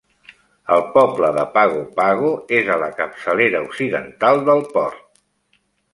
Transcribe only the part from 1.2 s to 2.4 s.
de Pago Pago